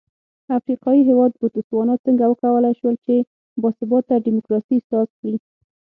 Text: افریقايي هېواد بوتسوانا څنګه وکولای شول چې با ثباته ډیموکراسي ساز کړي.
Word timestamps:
افریقايي 0.57 1.01
هېواد 1.09 1.31
بوتسوانا 1.39 1.95
څنګه 2.05 2.23
وکولای 2.27 2.73
شول 2.79 2.95
چې 3.05 3.15
با 3.61 3.69
ثباته 3.79 4.15
ډیموکراسي 4.25 4.77
ساز 4.89 5.07
کړي. 5.19 5.35